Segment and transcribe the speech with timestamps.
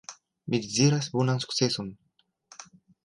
[0.53, 1.93] Mi deziras bonan sukceson.